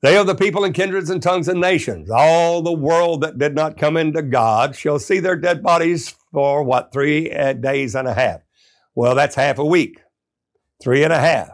[0.00, 2.08] They are the people and kindreds and tongues and nations.
[2.08, 6.62] All the world that did not come into God shall see their dead bodies for
[6.62, 8.42] what, three eh, days and a half?
[8.94, 9.98] Well, that's half a week.
[10.80, 11.48] Three and a half.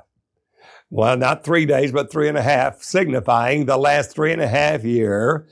[0.91, 4.49] Well, not three days, but three and a half, signifying the last three and a
[4.49, 5.47] half year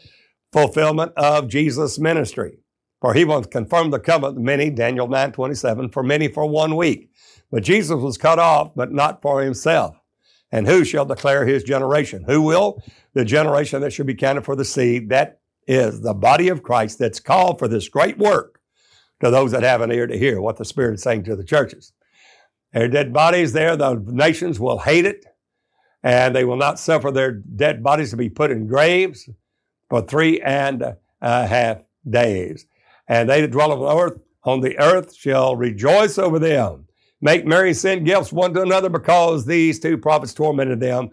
[0.53, 2.59] fulfillment of Jesus' ministry.
[3.01, 7.09] For he will confirm the covenant many, Daniel 9 27, for many for one week.
[7.51, 9.97] But Jesus was cut off, but not for himself.
[10.51, 12.25] And who shall declare his generation?
[12.27, 12.83] Who will?
[13.15, 15.11] The generation that should be counted for the seed.
[15.11, 18.61] That is the body of Christ that's called for this great work
[19.21, 21.45] to those that have an ear to hear what the Spirit is saying to the
[21.45, 21.93] churches.
[22.73, 25.25] Their dead bodies there, the nations will hate it,
[26.03, 29.29] and they will not suffer their dead bodies to be put in graves
[29.89, 32.67] for three and a half days.
[33.07, 36.88] And they that dwell on the earth, on the earth shall rejoice over them,
[37.21, 41.11] make merry, send gifts one to another, because these two prophets tormented them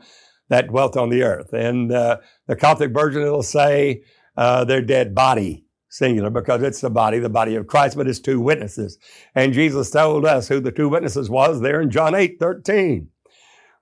[0.50, 1.54] that dwelt on the earth.
[1.54, 4.04] And uh, the Coptic version it'll say
[4.38, 8.20] uh, their dead body, singular, because it's the body, the body of Christ, but it's
[8.20, 8.98] two witnesses.
[9.34, 13.10] And Jesus told us who the two witnesses was there in John 8, 13.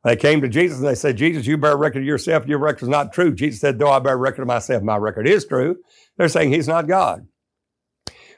[0.04, 2.46] They came to Jesus and they said, Jesus, you bear record of yourself.
[2.46, 3.34] Your record is not true.
[3.34, 5.78] Jesus said, though I bear record of myself, my record is true.
[6.18, 7.26] They're saying he's not God.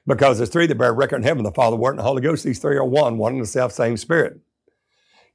[0.07, 2.43] Because there's three that bear record in heaven, the Father, Word, and the Holy Ghost.
[2.43, 4.39] These three are one, one in the self same Spirit.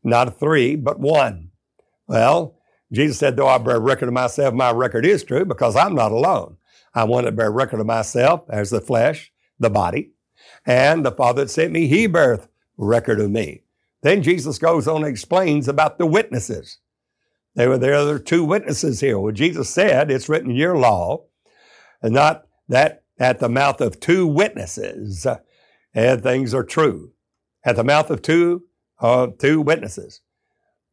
[0.03, 1.51] Not three, but one.
[2.07, 2.57] Well,
[2.93, 6.13] Jesus said, though I bear record of myself, my record is true because I'm not
[6.13, 6.57] alone.
[6.95, 10.13] I'm one that bear record of myself as the flesh, the body,
[10.67, 13.63] and the Father that sent me, he beareth record of me.
[14.03, 16.79] Then Jesus goes on and explains about the witnesses.
[17.55, 19.19] There were there are two witnesses here.
[19.19, 21.25] Well, Jesus said, it's written in your law,
[22.03, 25.27] and not that at the mouth of two witnesses,
[25.95, 27.13] and things are true.
[27.65, 28.65] At the mouth of two,
[28.99, 30.23] uh, two witnesses.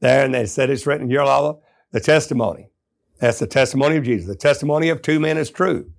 [0.01, 1.61] And they said it's written your law,
[1.91, 2.69] the testimony.
[3.19, 4.27] That's the testimony of Jesus.
[4.27, 5.89] The testimony of two men is true.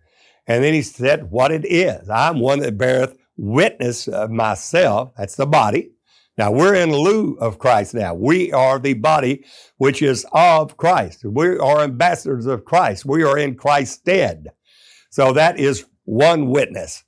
[0.46, 2.08] And then he said what it is.
[2.08, 5.12] I'm one that beareth witness of myself.
[5.16, 5.92] That's the body.
[6.36, 8.14] Now we're in lieu of Christ now.
[8.14, 9.44] We are the body
[9.78, 11.24] which is of Christ.
[11.24, 13.04] We are ambassadors of Christ.
[13.04, 14.46] We are in Christ's stead.
[15.10, 17.04] So that is one witness.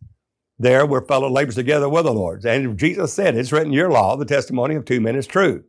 [0.59, 2.45] There we're fellow laborers together with the Lord.
[2.45, 5.65] And Jesus said, it's written in your law, the testimony of two men is true.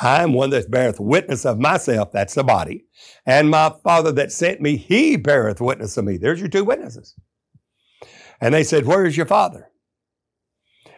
[0.00, 2.86] I am one that beareth witness of myself, that's the body,
[3.26, 6.16] and my Father that sent me, he beareth witness of me.
[6.16, 7.14] There's your two witnesses.
[8.40, 9.70] And they said, Where is your Father?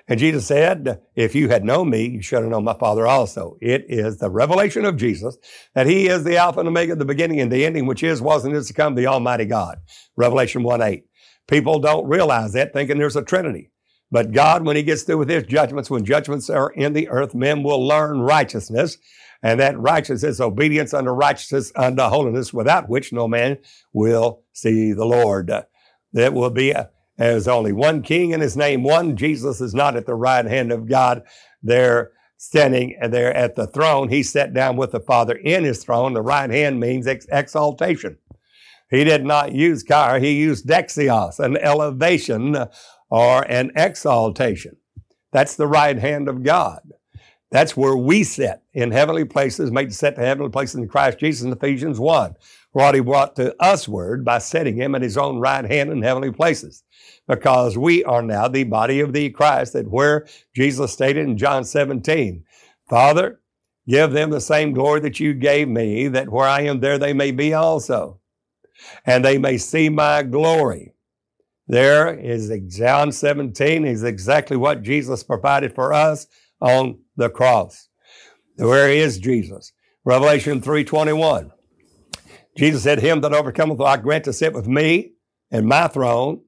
[0.09, 3.59] And Jesus said, If you had known me, you should have known my Father also.
[3.61, 5.37] It is the revelation of Jesus
[5.75, 8.45] that he is the Alpha and Omega, the beginning and the ending, which is, was,
[8.45, 9.79] and is to come, the Almighty God.
[10.17, 11.06] Revelation 1 8.
[11.49, 13.71] People don't realize that, thinking there's a Trinity.
[14.11, 17.35] But God, when he gets through with his judgments, when judgments are in the earth,
[17.35, 18.99] men will learn righteousness.
[19.43, 23.59] And that righteousness, obedience unto righteousness, unto holiness, without which no man
[23.93, 25.51] will see the Lord.
[26.13, 29.17] There will be a, there's only one king in his name one.
[29.17, 31.23] Jesus is not at the right hand of God.
[31.63, 34.09] There standing there at the throne.
[34.09, 36.13] He sat down with the Father in his throne.
[36.13, 38.19] The right hand means ex- exaltation.
[38.89, 42.57] He did not use car, he used dexios, an elevation
[43.11, 44.77] or an exaltation.
[45.33, 46.81] That's the right hand of God.
[47.51, 51.19] That's where we sit in heavenly places, made to sit to heavenly places in Christ
[51.19, 52.35] Jesus in Ephesians 1.
[52.73, 56.03] What he brought to us word by setting him at his own right hand in
[56.03, 56.83] heavenly places
[57.29, 61.65] because we are now the body of the Christ, that where Jesus stated in John
[61.65, 62.45] 17,
[62.89, 63.41] Father,
[63.89, 67.13] give them the same glory that you gave me, that where I am, there they
[67.13, 68.21] may be also,
[69.05, 70.93] and they may see my glory.
[71.69, 76.27] There is John 17 is exactly what Jesus provided for us
[76.61, 77.89] on the cross.
[78.57, 79.73] Where is Jesus?
[80.05, 81.51] Revelation 3:21.
[82.57, 85.13] Jesus said, Him that overcometh I grant to sit with me
[85.51, 86.43] in my throne,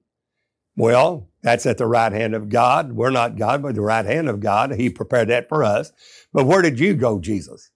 [0.77, 2.93] well, that's at the right hand of God.
[2.93, 4.73] We're not God, but the right hand of God.
[4.73, 5.93] He prepared that for us.
[6.33, 7.71] But where did you go, Jesus?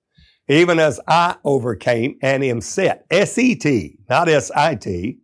[0.49, 5.18] Even as I overcame and am set, S-E-T, not S-I-T,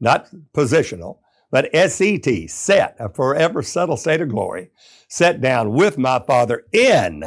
[0.00, 1.18] not positional,
[1.50, 4.70] but S-E-T, set, a forever settled state of glory,
[5.08, 7.24] set down with my Father in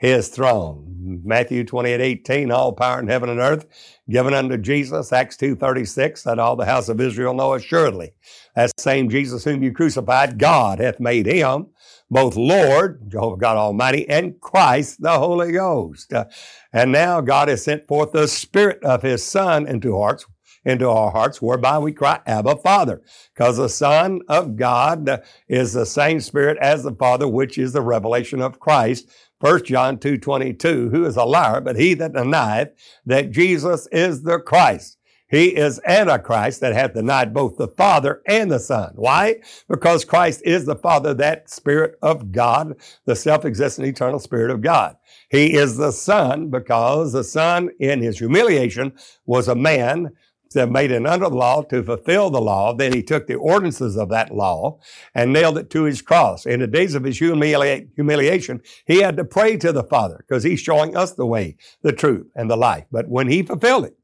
[0.00, 1.20] his throne.
[1.24, 3.66] Matthew 28, 18, all power in heaven and earth
[4.08, 5.12] given unto Jesus.
[5.12, 8.12] Acts 2, 36, that all the house of Israel know assuredly.
[8.56, 11.66] That same Jesus whom you crucified, God hath made him
[12.10, 16.12] both Lord, Jehovah God Almighty, and Christ, the Holy Ghost.
[16.12, 16.24] Uh,
[16.72, 20.26] and now God has sent forth the Spirit of His Son into hearts,
[20.64, 23.02] into our hearts, whereby we cry, Abba, Father.
[23.34, 27.82] Because the Son of God is the same Spirit as the Father, which is the
[27.82, 29.08] revelation of Christ,
[29.40, 32.70] 1 John 2 22, who is a liar, but he that denieth
[33.06, 34.98] that Jesus is the Christ.
[35.30, 38.92] He is Antichrist that hath denied both the Father and the Son.
[38.96, 39.36] Why?
[39.68, 42.74] Because Christ is the Father, that Spirit of God,
[43.06, 44.96] the self existent eternal Spirit of God.
[45.30, 48.92] He is the Son because the Son in his humiliation
[49.24, 50.10] was a man
[50.54, 52.74] that made it under the law to fulfill the law.
[52.74, 54.80] Then he took the ordinances of that law
[55.14, 56.44] and nailed it to his cross.
[56.44, 60.60] In the days of his humiliation, he had to pray to the Father because he's
[60.60, 62.84] showing us the way, the truth, and the life.
[62.90, 63.96] But when he fulfilled it,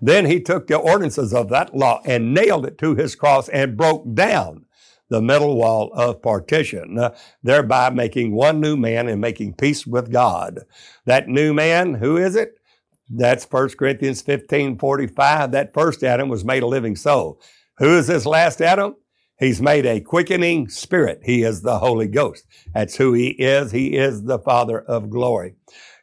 [0.00, 3.76] then he took the ordinances of that law and nailed it to his cross and
[3.76, 4.66] broke down
[5.10, 10.12] the middle wall of partition, uh, thereby making one new man and making peace with
[10.12, 10.60] God.
[11.06, 12.57] That new man, who is it?
[13.10, 15.52] That's 1 Corinthians 15 45.
[15.52, 17.40] That first Adam was made a living soul.
[17.78, 18.96] Who is this last Adam?
[19.38, 21.20] He's made a quickening spirit.
[21.22, 22.44] He is the Holy Ghost.
[22.74, 23.70] That's who he is.
[23.70, 25.54] He is the Father of glory.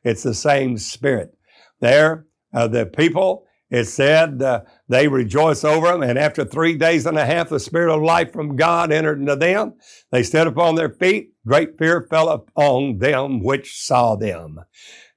[0.03, 1.37] It's the same spirit.
[1.81, 6.01] There, uh, the people, it said, uh, they rejoice over him.
[6.01, 9.35] And after three days and a half, the spirit of life from God entered into
[9.35, 9.73] them.
[10.11, 11.33] They stood upon their feet.
[11.45, 14.61] Great fear fell upon them which saw them.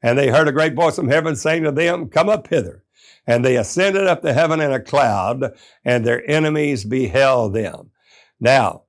[0.03, 2.84] And they heard a great voice from heaven saying to them, Come up hither.
[3.26, 5.53] And they ascended up to heaven in a cloud,
[5.84, 7.90] and their enemies beheld them.
[8.40, 8.84] Now,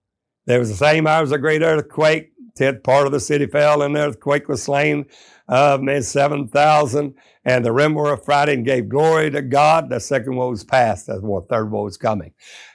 [0.46, 2.32] there was the same hour as a great earthquake.
[2.56, 5.06] Tenth part of the city fell, and the earthquake was slain
[5.48, 7.16] of uh, 7,000.
[7.44, 9.90] And the rim were affrighted and gave glory to God.
[9.90, 11.08] The second woe was past.
[11.08, 12.34] The third woe is coming.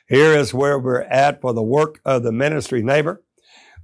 [0.08, 3.22] Here is where we're at for the work of the ministry neighbor.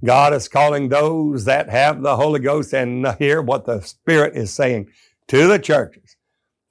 [0.03, 4.51] God is calling those that have the Holy Ghost and hear what the Spirit is
[4.53, 4.89] saying
[5.27, 6.15] to the churches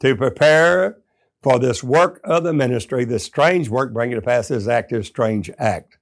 [0.01, 0.99] to prepare
[1.41, 5.51] for this work of the ministry, this strange work bringing to pass this active strange
[5.59, 5.97] act.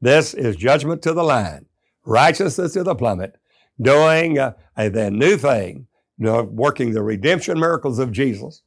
[0.00, 1.66] This is judgment to the line,
[2.04, 3.36] righteousness to the plummet,
[3.80, 5.86] doing a, a the new thing,
[6.18, 8.62] working the redemption miracles of Jesus,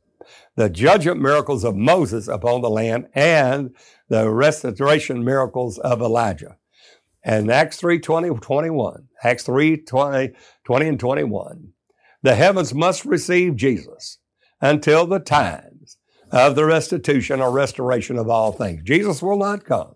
[0.56, 3.76] the judgment miracles of Moses upon the land, and
[4.10, 6.58] the restoration miracles of Elijah.
[7.28, 11.74] And Acts 3 20, 21, Acts 3 20, 20 and 21,
[12.24, 14.20] the heavens must receive Jesus
[14.62, 15.98] until the times
[16.32, 18.82] of the restitution or restoration of all things.
[18.84, 19.96] Jesus will not come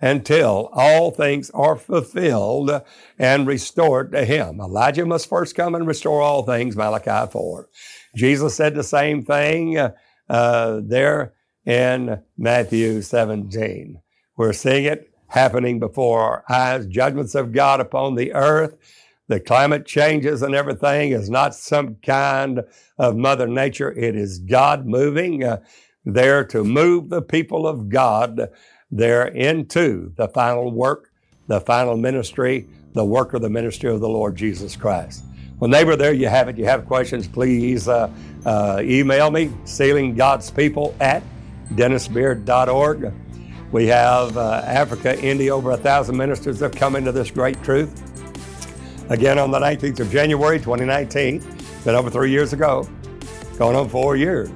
[0.00, 2.82] until all things are fulfilled
[3.18, 4.58] and restored to him.
[4.58, 7.68] Elijah must first come and restore all things, Malachi 4.
[8.16, 11.34] Jesus said the same thing uh, there
[11.66, 14.00] in Matthew 17.
[14.38, 18.76] We're seeing it happening before our eyes, judgments of God upon the earth.
[19.28, 22.60] The climate changes and everything is not some kind
[22.98, 23.92] of Mother Nature.
[23.92, 25.60] It is God moving uh,
[26.04, 28.50] there to move the people of God
[28.90, 31.10] there into the final work,
[31.46, 35.24] the final ministry, the work of the ministry of the Lord Jesus Christ.
[35.58, 36.58] Well, neighbor, there you have it.
[36.58, 38.10] You have questions, please uh,
[38.44, 41.22] uh, email me, sealinggodspeople at
[41.74, 43.14] dennisbeard.org.
[43.72, 47.90] We have uh, Africa, India, over a thousand ministers have come into this great truth.
[49.10, 51.42] Again, on the 19th of January 2019,
[51.82, 52.86] been over three years ago,
[53.56, 54.50] going on four years,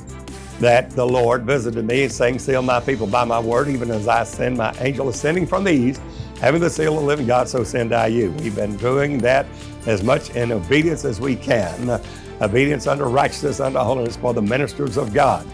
[0.60, 4.22] that the Lord visited me saying, Seal my people by my word, even as I
[4.24, 6.02] send my angel ascending from the east,
[6.38, 8.32] having the seal of the living God, so send I you.
[8.32, 9.46] We've been doing that
[9.86, 12.02] as much in obedience as we can,
[12.42, 15.46] obedience under righteousness, under holiness for the ministers of God.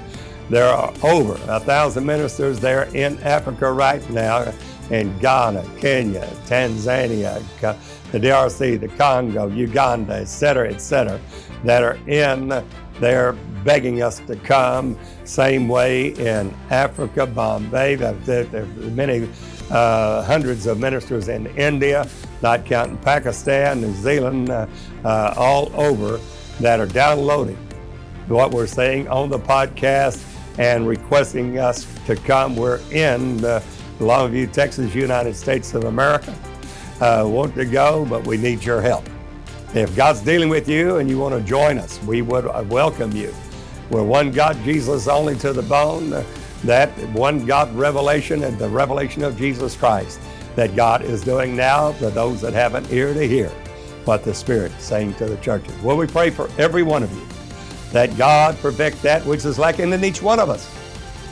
[0.53, 4.53] There are over a thousand ministers there in Africa right now,
[4.91, 7.43] in Ghana, Kenya, Tanzania,
[8.13, 11.19] the DRC, the Congo, Uganda, et cetera, et cetera,
[11.65, 12.63] that are in
[13.01, 13.33] there
[13.65, 14.99] begging us to come.
[15.25, 17.95] Same way in Africa, Bombay.
[17.95, 19.31] There are many
[19.71, 22.07] uh, hundreds of ministers in India,
[22.43, 24.67] not counting Pakistan, New Zealand, uh,
[25.03, 26.21] uh, all over
[26.61, 27.57] that are downloading
[28.29, 30.23] what we're saying on the podcast
[30.59, 32.57] and requesting us to come.
[32.57, 33.39] We're in
[33.99, 36.37] Longview, Texas, United States of America.
[37.01, 39.09] Uh, want to go, but we need your help.
[39.75, 43.35] If God's dealing with you and you want to join us, we would welcome you.
[43.91, 46.25] We're one God, Jesus only to the bone.
[46.65, 50.21] That one God revelation and the revelation of Jesus Christ
[50.55, 53.49] that God is doing now to those that have an ear to hear
[54.05, 55.77] what the Spirit is saying to the churches.
[55.83, 57.27] Will we pray for every one of you
[57.93, 60.69] that God perfect that which is lacking in each one of us,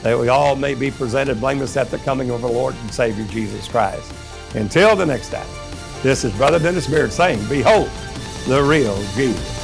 [0.03, 3.25] that we all may be presented blameless at the coming of our Lord and Savior
[3.25, 4.11] Jesus Christ.
[4.55, 5.47] Until the next time,
[6.03, 7.89] this is Brother Dennis Beard saying, Behold
[8.47, 9.60] the real Jesus.